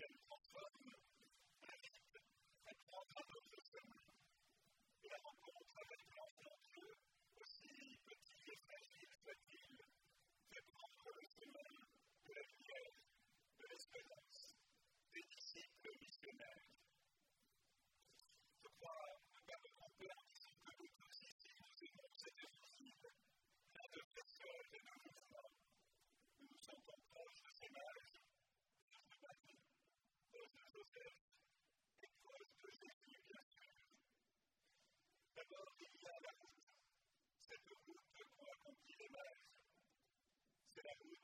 [0.00, 0.12] Thank
[6.76, 6.79] you.
[40.76, 41.19] that I would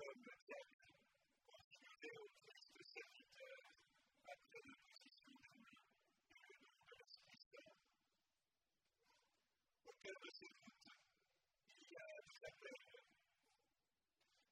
[0.00, 0.64] comme tel,
[1.44, 2.72] continuer au Christ
[4.26, 4.34] à
[4.80, 5.76] position de lui
[6.40, 7.76] et de.
[9.84, 10.48] Aucun de ces
[11.80, 12.96] il a des appels,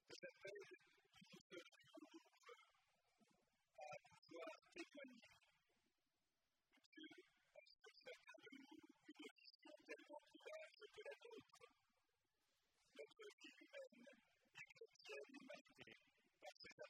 [0.09, 0.77] des appels
[1.15, 1.41] qui nous
[3.77, 4.59] à pouvoir.
[6.91, 9.25] Dieu de nous une
[9.87, 10.45] tellement plus
[10.93, 11.69] que la nôtre,
[12.95, 13.88] notre vie.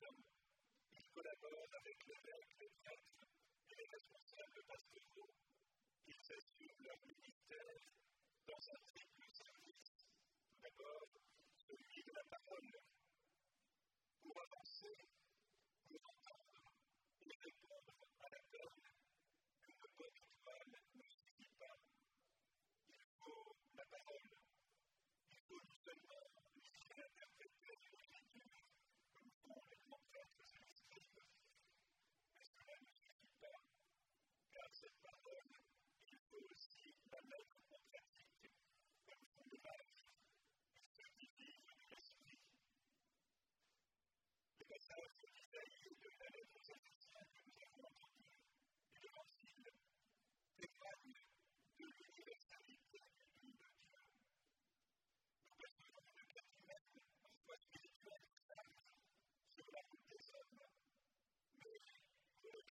[0.00, 0.24] interne.
[0.92, 3.28] Il collabore avec l'évêque, les prêtres
[3.68, 5.34] et les responsables pastoraux.
[6.06, 7.80] Il s'assure leur ministère
[8.46, 9.92] dans un triple service.
[10.48, 11.08] Tout d'abord,
[11.68, 12.72] celui de la parole.
[14.22, 14.96] Pour avancer,
[15.88, 15.98] vous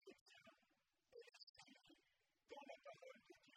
[0.07, 0.13] ど
[2.55, 3.56] うなったんだろう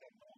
[0.00, 0.37] that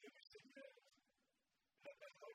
[0.00, 0.72] Seigneur.
[1.84, 2.32] La parole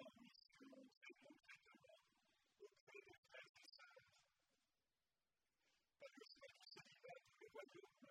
[0.00, 0.66] la mission
[2.60, 3.04] auprès.
[5.98, 6.48] Par le soin
[7.38, 8.08] du royaume,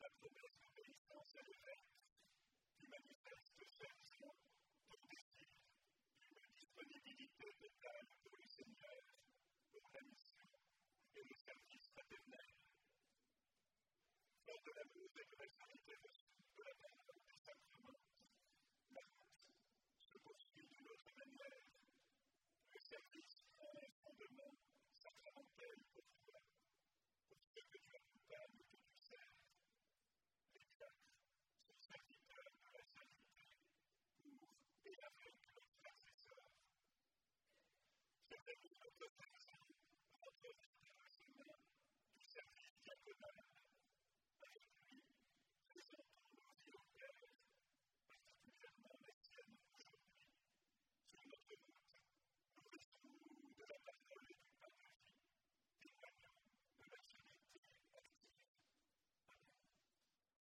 [0.00, 1.92] la promesse d'obéissance à l'évêque,
[2.78, 4.34] qui manifeste chaque jour
[4.88, 4.96] ton
[8.22, 9.02] pour le Seigneur,
[9.70, 10.00] pour la
[11.16, 11.90] et le service
[14.64, 15.10] de l'amour